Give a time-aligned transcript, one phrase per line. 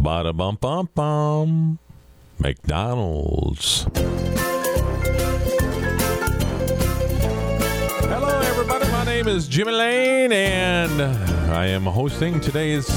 [0.00, 1.78] Bada bum bum bum.
[2.38, 3.86] McDonald's.
[8.08, 8.90] Hello, everybody.
[8.90, 11.02] My name is Jimmy Lane, and
[11.52, 12.88] I am hosting today's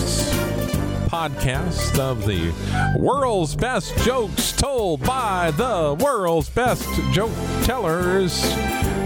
[1.10, 2.54] podcast of the
[2.98, 7.34] world's best jokes told by the world's best joke
[7.64, 8.42] tellers.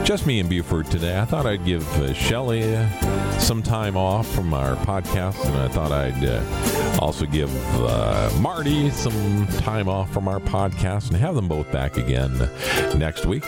[0.08, 1.20] Just me and Buford today.
[1.20, 2.62] I thought I'd give uh, Shelly
[3.40, 7.54] some time off from our podcast, and I thought I'd uh, also give
[7.84, 12.38] uh, Marty some time off from our podcast and have them both back again
[12.98, 13.44] next week.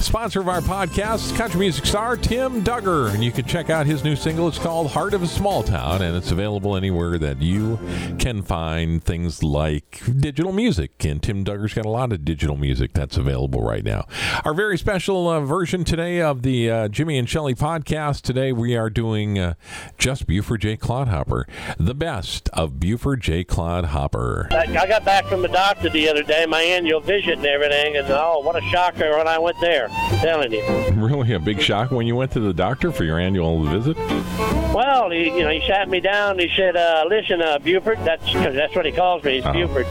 [0.00, 3.12] Sponsor of our podcast, country music star Tim Dugger.
[3.12, 4.48] And you can check out his new single.
[4.48, 7.78] It's called Heart of a Small Town, and it's available anywhere that you
[8.18, 11.04] can find things like digital music.
[11.04, 14.06] And Tim Dugger's got a lot of digital music that's available right now.
[14.44, 18.22] Our very special uh, version today of the uh, Jimmy and Shelley podcast.
[18.22, 19.54] Today we are doing uh,
[19.98, 20.76] just Buford J.
[20.76, 23.42] Clodhopper, the best of Buford J.
[23.44, 24.48] Clodhopper.
[24.52, 28.06] I got back from the doctor the other day, my annual visit and everything, and
[28.10, 29.87] oh, what a shocker when I went there.
[29.90, 30.64] I'm telling you.
[30.92, 33.96] Really a big shock when you went to the doctor for your annual visit?
[34.74, 36.38] Well, he, you know, he sat me down.
[36.38, 39.36] He said, uh, "Listen, uh, Buford, that's cause that's what he calls me.
[39.36, 39.52] He's Oh.
[39.52, 39.86] Buford."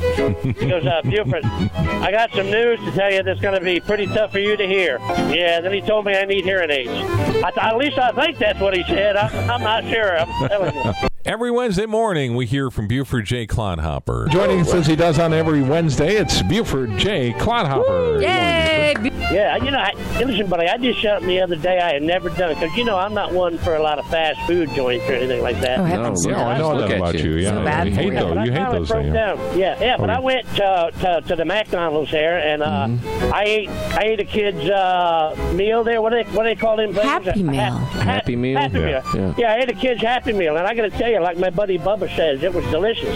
[0.58, 3.80] he goes, uh, "Buford, I got some news to tell you that's going to be
[3.80, 5.60] pretty tough for you to hear." Yeah.
[5.62, 6.90] Then he told me I need hearing aids.
[6.92, 9.16] I th- at least I think that's what he said.
[9.18, 10.18] I'm, I'm not sure.
[10.20, 10.94] I'm telling you.
[11.28, 13.46] Every Wednesday morning, we hear from Buford J.
[13.46, 14.30] Clodhopper.
[14.32, 17.34] Joining us as he does on every Wednesday, it's Buford J.
[17.34, 18.22] Clodhopper.
[18.22, 18.96] Yay!
[19.30, 19.92] Yeah, you know, I,
[20.26, 22.98] listen, buddy, I did something the other day I had never done because you know
[22.98, 25.80] I'm not one for a lot of fast food joints or anything like that.
[25.80, 26.88] Oh, heavens Yeah, I know no.
[26.88, 27.32] that about you.
[27.36, 28.20] Yeah, So bad you for hate you.
[28.20, 28.34] those.
[28.34, 29.14] You I hate those broke things.
[29.14, 29.38] down.
[29.58, 29.98] Yeah, yeah.
[29.98, 32.88] But Oh, I went to, to, to the McDonald's there, and uh,
[33.34, 36.02] I ate I ate a kid's uh, meal there.
[36.02, 36.94] What do they what do they call them?
[36.94, 37.06] things?
[37.06, 37.78] Happy Meal.
[37.78, 38.58] Happy Meal?
[38.60, 39.36] Happy Yeah, meal.
[39.38, 39.54] yeah.
[39.54, 41.78] I ate a kid's Happy Meal, and I got to tell you, like my buddy
[41.78, 43.16] Bubba says, it was delicious.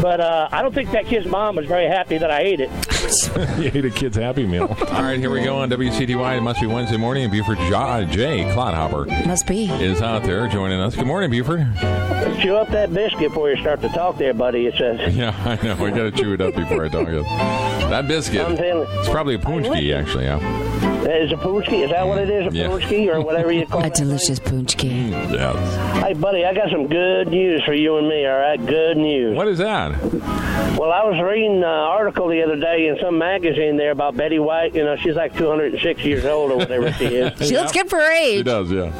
[0.00, 2.70] But uh, I don't think that kid's mom was very happy that I ate it.
[3.58, 4.64] you ate a kid's Happy Meal.
[4.64, 6.38] All right, here we go on WCTY.
[6.38, 8.06] It must be Wednesday morning, and Buford J.
[8.10, 8.52] J.
[8.52, 9.66] Clodhopper Must be.
[9.66, 10.94] is out there joining us.
[10.96, 11.60] Good morning, Buford.
[12.42, 14.66] Chew up that biscuit before you start to talk, there, buddy.
[14.66, 15.14] It says.
[15.14, 15.84] Yeah, I know.
[15.84, 17.08] I got to chew it up before I talk.
[17.84, 18.40] That biscuit.
[18.40, 20.24] I'm telling It's probably a paczki, actually.
[20.24, 20.38] Yeah.
[21.04, 21.84] Is a poochki?
[21.84, 22.52] Is that what it is?
[22.52, 22.66] A Yeah.
[22.68, 23.84] poochki or whatever you call it?
[23.84, 23.94] A it?
[23.94, 24.90] delicious paczki.
[25.12, 26.02] Mm, yeah.
[26.02, 28.26] Hey, buddy, I got some good news for you and me.
[28.26, 29.36] All right, good news.
[29.36, 29.90] What is that?
[30.78, 34.38] Well, I was reading an article the other day in some magazine there about Betty
[34.38, 34.74] White.
[34.74, 37.32] You know, she's like 206 years old or whatever she is.
[37.48, 38.44] She looks good for her He age.
[38.46, 38.90] does, yeah.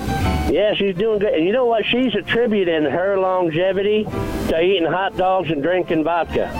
[0.50, 1.32] Yeah, she's doing good.
[1.32, 1.84] And you know what?
[1.86, 4.04] She's attributing her longevity
[4.48, 6.50] to eating hot dogs and drinking vodka.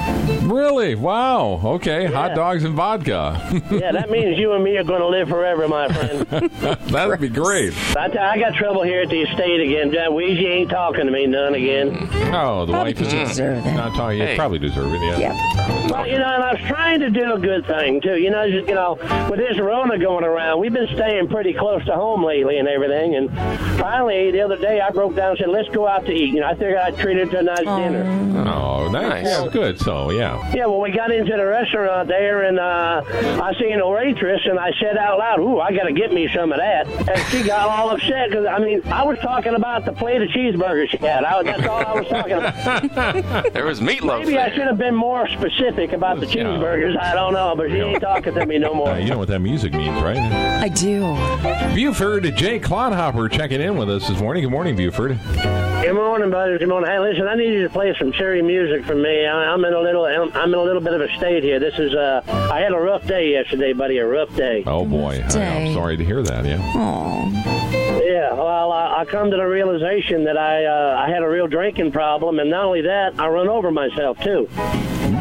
[0.45, 0.95] Really?
[0.95, 1.61] Wow.
[1.65, 2.07] Okay.
[2.07, 3.41] Hot dogs and vodka.
[3.71, 6.21] Yeah, that means you and me are going to live forever, my friend.
[6.91, 7.73] That'd be great.
[7.97, 9.93] I, t- I got trouble here at the estate again.
[9.93, 11.97] John Wheezy ain't talking to me none again.
[12.35, 13.73] Oh, the Probably wife is 'cause you deserve it.
[13.73, 14.19] not talking.
[14.19, 14.37] You Hey.
[14.37, 15.01] probably deserve it.
[15.03, 15.19] Yeah.
[15.19, 15.91] Yeah.
[15.91, 18.17] Well, you know, and I was trying to do a good thing too.
[18.17, 18.99] You know, just, you know,
[19.31, 23.15] with this Rona going around, we've been staying pretty close to home lately and everything.
[23.17, 23.31] And
[23.79, 26.41] finally, the other day, I broke down and said, "Let's go out to eat." You
[26.41, 28.05] know, I figured I'd treat her to a nice dinner.
[28.47, 29.05] Oh, nice.
[29.05, 29.27] Nice.
[29.27, 29.79] Yeah, good.
[29.81, 30.34] So, yeah.
[30.55, 33.03] Yeah, well, we got into the restaurant there, and uh,
[33.43, 36.29] I seen a waitress, and I said out loud, "Ooh, I got to get me
[36.35, 39.85] some of that." And she got all upset because I mean, I was talking about
[39.85, 41.25] the plate of cheeseburgers she had.
[41.25, 43.45] I, that's all I was talking about.
[43.55, 46.45] There was meatloaf Maybe I should have been more specific about the Yeah.
[46.45, 46.99] cheeseburgers.
[47.01, 48.91] I don't know, but she ain't talking to me no more.
[48.91, 50.17] Uh, you know what that music means, right?
[50.17, 51.15] I do.
[51.75, 54.43] Buford Jay Clodhopper checking in with us this morning.
[54.43, 55.19] Good morning, Buford.
[55.85, 56.57] Good morning, buddy.
[56.57, 56.91] Good morning.
[56.91, 59.27] Hey, listen, I need you to play some cherry music for me.
[59.27, 61.61] I, I'm in a little, I'm in a little bit of a state here.
[61.61, 63.99] This is, uh, I had a rough day yesterday, buddy.
[63.99, 64.65] A rough day.
[64.67, 65.67] Oh boy, I, Day.
[65.69, 66.47] am sorry to hear that.
[66.47, 66.59] Yeah.
[66.75, 67.27] Aw.
[68.03, 68.33] Yeah.
[68.33, 71.93] Well, I, I come to the realization that I, uh, I had a real drinking
[71.93, 74.49] problem, and not only that, I run over myself too.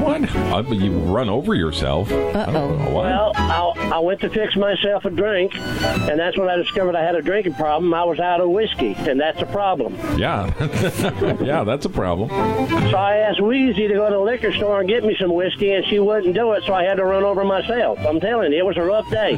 [0.01, 0.23] What?
[0.35, 2.11] Uh, you run over yourself?
[2.11, 2.69] Uh-oh.
[2.91, 3.05] What?
[3.05, 7.03] Well, I, I went to fix myself a drink, and that's when I discovered I
[7.03, 7.93] had a drinking problem.
[7.93, 9.95] I was out of whiskey, and that's a problem.
[10.17, 10.53] yeah.
[11.43, 12.29] yeah, that's a problem.
[12.29, 15.73] So I asked Wheezy to go to the liquor store and get me some whiskey,
[15.73, 17.99] and she wouldn't do it, so I had to run over myself.
[18.07, 19.33] I'm telling you, it was a rough day.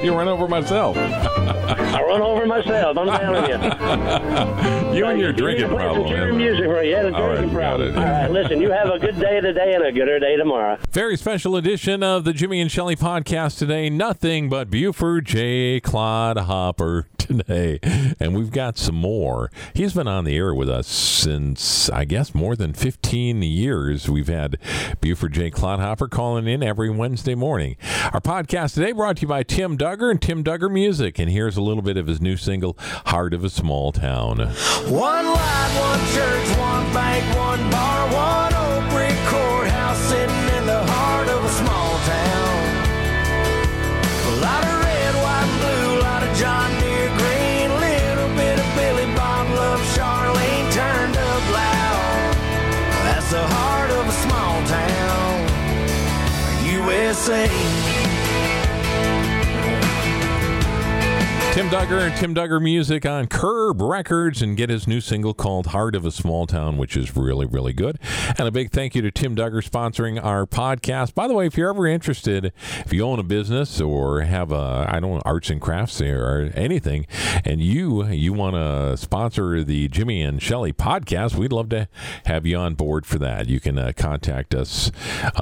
[0.02, 0.96] you run over myself.
[0.96, 2.96] I run over myself.
[2.96, 4.72] I'm telling you.
[4.92, 6.36] You and your You drinking to play some problem.
[6.36, 6.90] music for you.
[6.90, 7.88] You had a All right, drinking got problem.
[7.88, 7.96] it.
[7.96, 8.60] All right, listen.
[8.60, 10.78] You have a good day today and a gooder day tomorrow.
[10.90, 13.88] Very special edition of the Jimmy and Shelley podcast today.
[13.88, 15.80] Nothing but Buford J.
[15.80, 17.78] Clodhopper today.
[18.20, 19.50] And we've got some more.
[19.74, 24.08] He's been on the air with us since, I guess, more than 15 years.
[24.08, 24.58] We've had
[25.00, 25.50] Buford J.
[25.50, 27.76] Clodhopper calling in every Wednesday morning.
[28.12, 31.18] Our podcast today brought to you by Tim Dugger and Tim Dugger Music.
[31.18, 32.76] And here's a little bit of his new single,
[33.06, 34.38] Heart of a Small Town.
[34.38, 36.72] One light, one church, one
[56.92, 58.01] USA.
[61.52, 65.66] Tim Dugger and Tim Dugger Music on Curb Records and get his new single called
[65.66, 67.98] Heart of a Small Town, which is really, really good.
[68.38, 71.14] And a big thank you to Tim Dugger sponsoring our podcast.
[71.14, 72.54] By the way, if you're ever interested,
[72.86, 76.50] if you own a business or have a, I don't know, arts and crafts or
[76.54, 77.06] anything,
[77.44, 81.86] and you you want to sponsor the Jimmy and Shelly podcast, we'd love to
[82.24, 83.48] have you on board for that.
[83.50, 84.90] You can uh, contact us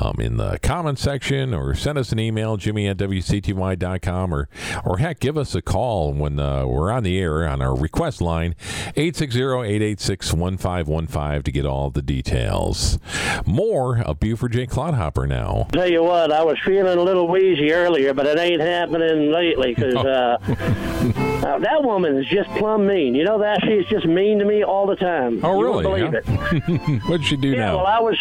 [0.00, 4.48] um, in the comment section or send us an email, jimmy at wcty.com, or,
[4.84, 8.20] or heck, give us a call when uh, we're on the air on our request
[8.20, 8.54] line
[8.96, 12.98] 860-886-1515 to get all the details
[13.46, 17.72] more of buford j clodhopper now Tell you what, I was feeling a little wheezy
[17.72, 20.36] earlier, but it ain't happening lately because uh,
[21.46, 23.14] uh, that woman is just plumb mean.
[23.14, 25.40] You know that she's just mean to me all the time.
[25.44, 26.60] oh You really believe huh?
[26.68, 27.02] it.
[27.08, 28.18] what'd she do Yeah, now well, I was,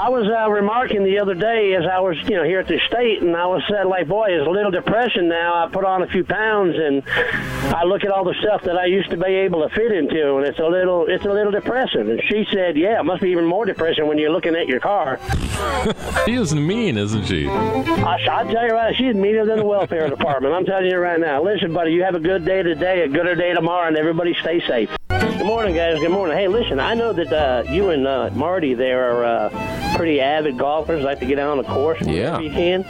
[0.00, 2.80] I was uh, remarking the other day as I was, you know, here at the
[2.88, 5.64] state, and I was said like, boy, it's a little depression now.
[5.64, 8.86] I put on a few pounds, and I look at all the stuff that I
[8.86, 12.08] used to be able to fit into, and it's a little, it's a little depressing.
[12.10, 14.80] And she said, yeah, it must be even more depressing when you're looking at your
[14.80, 15.18] car.
[16.24, 20.08] she is mean isn't she I, I tell you right, she's meaner than the welfare
[20.16, 20.54] department.
[20.54, 21.42] I'm telling you right now.
[21.42, 24.60] Listen, buddy, you have a good day today, a gooder day tomorrow, and everybody stay
[24.66, 24.90] safe.
[25.08, 25.98] Good morning, guys.
[26.00, 26.36] Good morning.
[26.36, 30.58] Hey, listen, I know that uh, you and uh, Marty there are uh, pretty avid
[30.58, 31.02] golfers.
[31.04, 32.38] Like to get out on the course Yeah.
[32.38, 32.82] whenever you can.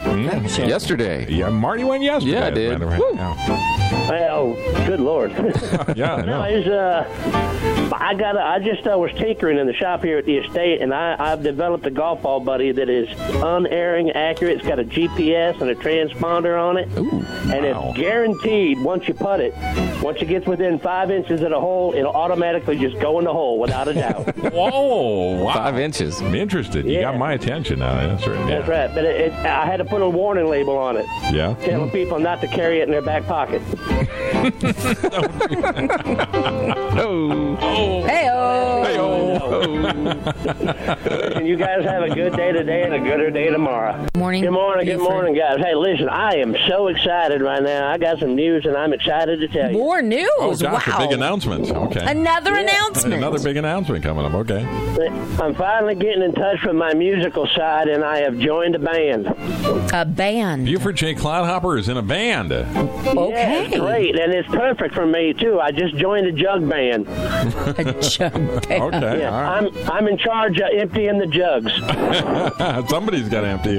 [0.67, 1.27] Yesterday.
[1.29, 2.79] yeah marty went yesterday Yeah, I did.
[2.79, 3.78] matter
[4.09, 4.31] of fact.
[4.33, 4.57] Woo.
[4.57, 4.73] Yeah.
[4.73, 5.31] Well, good lord.
[5.95, 8.37] yeah No, it's uh, I got.
[8.37, 11.43] I just uh, was tinkering in the shop here at the estate, and I, I've
[11.43, 13.09] developed a golf ball buddy that is
[13.43, 14.57] unerring, accurate.
[14.57, 17.89] It's got a GPS and a transponder on it, and wow.
[17.89, 18.79] it's guaranteed.
[18.79, 19.53] Once you put it,
[20.01, 23.33] once it gets within five inches of the hole, it'll automatically just go in the
[23.33, 24.35] hole without a doubt.
[24.53, 26.21] whoa wow Five inches.
[26.21, 27.01] I'm interested you Yeah.
[27.01, 28.59] got my attention now that's right yeah.
[28.59, 28.93] That's right.
[28.93, 32.19] But it, it, I had to put a warning label on it, yeah telling people
[32.19, 33.61] not to carry it in their back pocket.
[36.91, 38.03] Oh.
[38.07, 38.39] Hey-oh.
[41.35, 44.07] And you guys have a good day today and a gooder day tomorrow.
[44.15, 44.41] Morning.
[44.43, 45.57] Good morning, good morning, guys.
[45.59, 47.89] Hey, listen, I am so excited right now.
[47.91, 49.77] I got some news, and I'm excited to tell you.
[49.77, 50.29] More news.
[50.39, 50.97] oh gosh wow.
[50.97, 52.61] a big announcement okay Another Yeah.
[52.61, 53.13] announcement.
[53.15, 54.33] Another big announcement coming up.
[54.33, 54.65] Okay.
[55.41, 59.27] I'm finally getting in touch with my musical side, and I have joined a band.
[59.93, 60.65] A band.
[60.65, 61.13] Buford J.
[61.15, 62.51] Clodhopper is in a band.
[62.51, 63.69] okay.
[63.69, 65.59] Yeah, great, and it's perfect for me too.
[65.59, 66.78] I just joined a jug band.
[67.09, 68.33] A jug
[68.67, 68.95] band.
[68.95, 69.19] Okay.
[69.19, 69.57] Yeah, all right.
[69.85, 71.71] I'm I'm in charge of emptying the jugs.
[72.89, 73.73] Somebody's got to empty.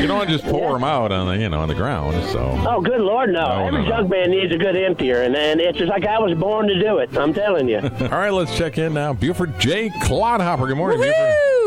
[0.00, 2.14] You don't want to just pour them out on the you know on the ground.
[2.30, 3.44] So Oh, good lord, no!
[3.46, 3.88] No, Every no, no.
[3.88, 6.78] jug band needs a good emptier, and, and it's just like I was born to
[6.80, 7.16] do it.
[7.16, 7.78] I'm telling you.
[8.00, 9.12] all right, let's check in now.
[9.12, 9.90] Buford J.
[10.02, 10.66] Clodhopper.
[10.66, 11.14] Good morning, Buford.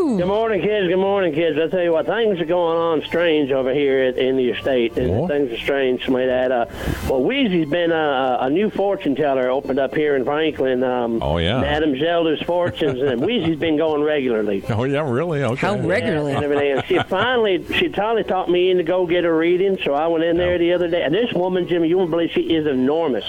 [0.07, 0.17] Woo!
[0.17, 0.87] Good morning, kids.
[0.87, 1.59] Good morning, kids.
[1.59, 4.97] I tell you what, things are going on strange over here at, in the estate.
[4.97, 5.29] And What?
[5.29, 6.05] Things are strange.
[6.05, 6.65] Somebody that, uh,
[7.09, 10.81] well, Wheezy's been uh, a new fortune teller opened up here in Franklin.
[10.83, 11.59] Um, Oh, yeah.
[11.59, 14.63] Madam Zelda's Fortunes, and Wheezy's been going regularly.
[14.77, 15.41] Oh yeah, really?
[15.43, 15.59] Okay.
[15.65, 16.33] How regularly?
[16.33, 16.71] And everything.
[16.73, 19.79] And she finally, she finally taught me in to go get a reading.
[19.83, 21.01] So I went in there the other day.
[21.01, 23.25] And this woman, Jimmy, you won't believe she is enormous.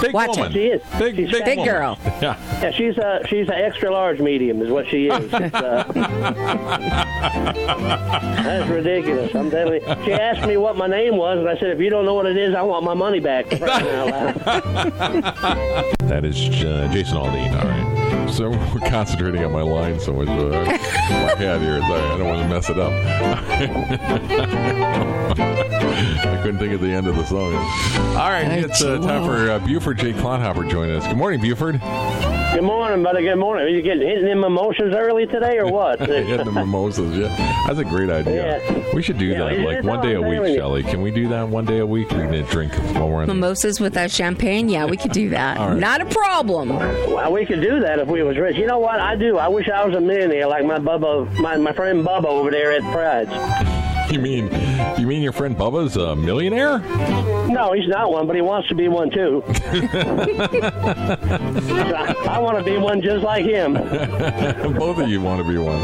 [0.00, 0.50] Big Watch woman.
[0.50, 0.54] it.
[0.54, 0.82] She is.
[0.98, 1.98] Big, She's big, Big girl.
[2.20, 2.36] Yeah.
[2.62, 5.32] Yeah, she's a she's an extra large medium, is what she is.
[5.56, 5.84] Uh,
[8.42, 9.34] that's ridiculous.
[9.34, 10.04] I'm telling you.
[10.04, 12.26] She asked me what my name was, and I said, if you don't know what
[12.26, 13.46] it is, I want my money back.
[13.48, 14.34] For crying out loud.
[16.08, 17.52] That is uh, Jason Aldean.
[17.60, 18.05] All right.
[18.28, 20.28] So we're concentrating on my line so much.
[20.28, 20.72] Uh, my
[21.36, 21.80] head here.
[21.82, 22.92] I don't want to mess it up.
[26.26, 27.54] I couldn't think of the end of the song.
[28.16, 30.12] All right, it's uh, time for uh, Buford J.
[30.12, 31.06] Clodhopper joining us.
[31.06, 31.80] Good morning, Buford.
[32.56, 33.22] Good morning, buddy.
[33.22, 33.66] Good morning.
[33.66, 35.98] Are you getting hitting them mimosas early today, or what?
[36.08, 37.14] Hitting the mimosas.
[37.14, 37.28] Yeah,
[37.66, 38.58] that's a great idea.
[38.66, 38.94] Yeah.
[38.94, 40.82] We should do Yeah, that like one day a week, very- Shelley.
[40.82, 42.08] Can we do that one day a week?
[42.12, 43.28] We can drink while we're on.
[43.28, 44.70] the- Mimosas without champagne?
[44.70, 45.58] Yeah, we could do that.
[45.58, 45.78] All right.
[45.78, 46.70] Not a problem.
[46.70, 48.56] Well, we could do that if we was rich.
[48.56, 49.00] You know what?
[49.00, 49.36] I do.
[49.36, 52.72] I wish I was a millionaire like my Bubba, my, my friend Bubba over there
[52.72, 53.75] at Pride's.
[54.12, 54.44] You mean
[54.98, 56.78] you mean your friend Bubba's a millionaire?
[57.48, 59.42] No, he's not one, but he wants to be one too.
[61.66, 63.74] I, I want to be one just like him.
[64.78, 65.80] Both of you want to be one.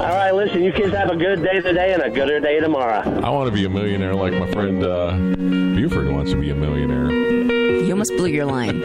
[0.00, 3.00] All right, listen, you kids have a good day today and a gooder day tomorrow.
[3.24, 6.54] I want to be a millionaire like my friend uh, Buford wants to be a
[6.54, 7.10] millionaire.
[7.10, 8.82] You almost blew your line.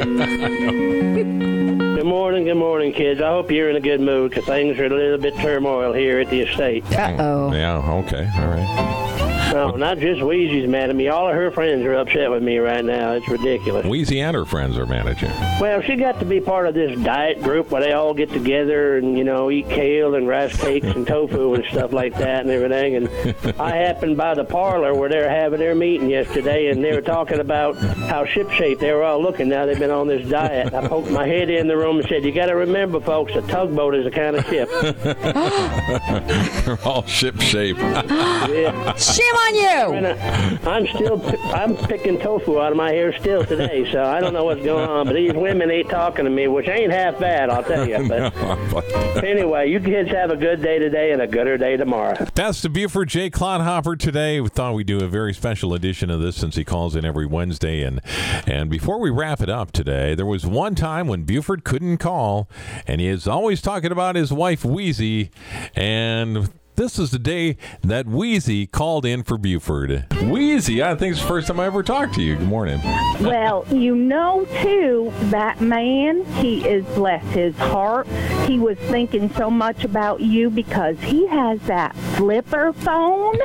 [2.01, 3.22] Good morning, good morning, kids.
[3.22, 6.20] I hope you're in a good mood because things are a little bit turmoil here
[6.20, 6.84] at the estate.
[6.98, 7.53] Uh oh.
[7.53, 9.41] Yeah, okay, all right.
[9.51, 11.10] No, not just Wheezy's mad at me.
[11.10, 13.12] All of her friends are upset with me right now.
[13.13, 13.86] It's ridiculous.
[13.86, 15.27] Wheezy and her friends are mad at you.
[15.60, 18.98] Well, she got to be part of this diet group where they all get together
[18.98, 22.50] and, you know, eat kale and rice cakes and tofu and stuff like that and
[22.50, 22.96] everything.
[22.96, 23.10] And
[23.60, 27.01] I happened by the parlor where they were having their meeting yesterday and they were
[27.01, 30.74] talking about how shipshape they were all looking now they've been on this diet.
[30.74, 33.41] I poked my head in the room and said, You got to remember, folks, a
[33.41, 34.70] tugboat is a kind of ship.
[36.65, 37.77] They're all ship shape.
[37.77, 38.96] Yeah.
[38.96, 40.08] Shame on you.
[40.08, 41.22] And I'm still
[41.54, 44.88] I'm picking tofu out of my hair still today, so I don't know what's going
[44.88, 45.08] on.
[45.08, 48.02] But these women ain't talking to me, which ain't half bad, I'll tell you.
[48.72, 52.26] But anyway, you kids have a good day today and a gooder day tomorrow.
[52.36, 53.30] That's the Buford, J.
[53.30, 54.40] Clodhopper today.
[54.40, 57.26] We thought we'd do a very special edition of this since he calls in every
[57.26, 57.84] Wednesday.
[57.84, 58.02] And
[58.48, 62.50] and before we wrap it up today, there was one time when Buford couldn't call,
[62.88, 65.32] and he is always talking about his wife Wheezy,
[65.76, 66.50] and.
[66.75, 70.06] This is the day that Wheezy called in for Buford.
[70.24, 72.38] Wheezy, I think it's the first time I ever talked to you.
[72.38, 72.80] Good morning.
[73.20, 78.08] Well, you know, too, that man, he is, bless his heart,
[78.48, 83.38] he was thinking so much about you because he has that flipper phone.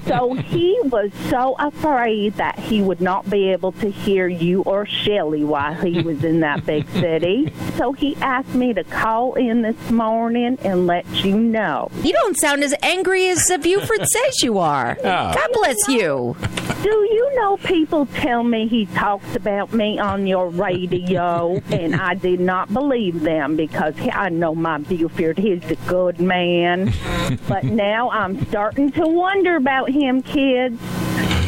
[0.06, 4.86] so he was so afraid that he would not be able to hear you or
[4.86, 7.52] Shelly while he was in that big city.
[7.76, 11.90] So he asked me to call in this morning and let you know.
[12.02, 14.96] You don't sound as angry as uh, Buford says you are.
[15.02, 16.36] God bless you.
[16.80, 22.14] Do you know people tell me he talks about me on your radio, and I
[22.14, 25.38] did not believe them because I know my Buford.
[25.38, 26.92] He's a good man,
[27.48, 30.80] but now I'm starting to wonder about him, kids.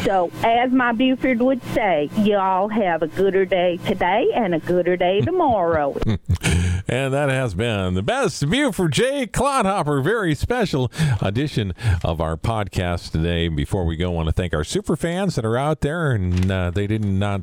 [0.03, 4.97] So, as my Buford would say, y'all have a gooder day today and a gooder
[4.97, 5.97] day tomorrow.
[6.89, 10.01] And that has been the best Buford Jay Clodhopper.
[10.01, 10.91] Very special
[11.21, 13.47] edition of our podcast today.
[13.47, 16.49] Before we go, I want to thank our super fans that are out there, and
[16.49, 17.41] uh, they did not.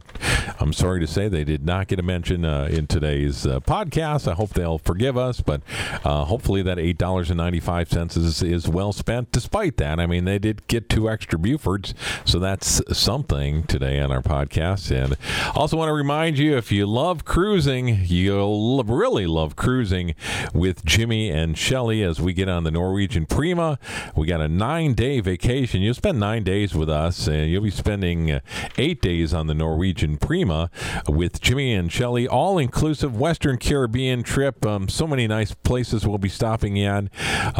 [0.61, 4.31] I'm sorry to say they did not get a mention uh, in today's uh, podcast.
[4.31, 5.63] I hope they'll forgive us, but
[6.05, 9.33] uh, hopefully that eight dollars and ninety five cents is is well spent.
[9.33, 14.11] Despite that, I mean they did get two extra Bufords, so that's something today on
[14.13, 14.91] our podcast.
[14.91, 15.17] And
[15.55, 20.15] also want to remind you if you love cruising, you'll really love cruising
[20.55, 23.79] with Jimmy and Shelly as we get on the Norwegian Prima.
[24.15, 25.83] We got a nine day vacation.
[25.83, 28.41] You'll spend nine days with us, and you'll be spending uh,
[28.79, 30.71] eight days on the Norwegian Prima
[31.07, 34.67] with Jimmy and Shelly, all inclusive Western Caribbean trip.
[34.67, 37.11] Um, so many nice places we'll be stopping in,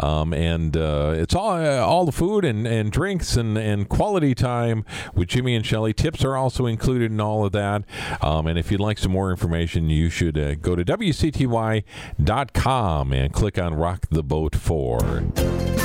[0.03, 4.35] um, and uh, it's all uh, all the food and, and drinks and, and quality
[4.35, 4.83] time
[5.15, 5.93] with Jimmy and Shelly.
[5.93, 7.85] Tips are also included in all of that.
[8.21, 11.83] Um, and if you'd like some more information, you should uh, go to WCTY.com
[13.13, 15.76] and click on Rock the Boat 4.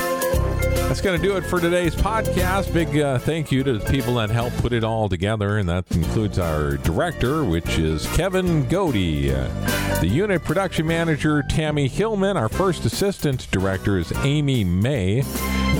[0.87, 2.71] That's going to do it for today's podcast.
[2.71, 5.89] Big uh, thank you to the people that helped put it all together, and that
[5.91, 12.37] includes our director, which is Kevin Godey, uh, the unit production manager, Tammy Hillman.
[12.37, 15.23] Our first assistant director is Amy May.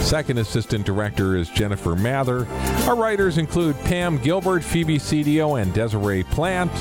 [0.03, 2.45] Second assistant director is Jennifer Mather.
[2.87, 6.71] Our writers include Pam Gilbert, Phoebe Cedio, and Desiree Plant.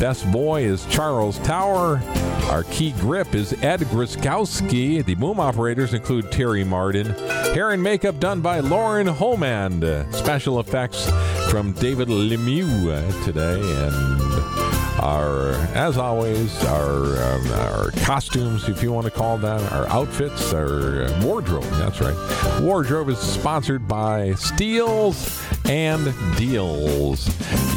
[0.00, 2.02] Best boy is Charles Tower.
[2.50, 5.04] Our key grip is Ed Griskowski.
[5.04, 7.06] The boom operators include Terry Martin.
[7.54, 10.12] Hair and makeup done by Lauren Homand.
[10.12, 11.08] Special effects
[11.50, 13.60] from David Lemieux uh, today.
[13.60, 19.88] And our, as always, our um, our costumes, if you want to call that, our
[19.88, 21.64] outfits, our uh, wardrobe.
[21.64, 22.60] That's right.
[22.60, 27.28] Wardrobe is sponsored by Steels and Deals.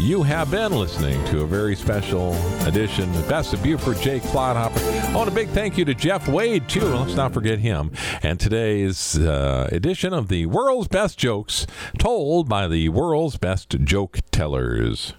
[0.02, 2.34] You have been listening to a very special
[2.68, 4.80] edition, the Best of Buford Jake Clodhopper.
[4.80, 6.84] I want a big thank you to Jeff Wade too.
[6.84, 7.92] Let's not forget him.
[8.22, 11.66] And today's uh, edition of the world's best jokes
[11.98, 15.14] told by the world's best joke tellers.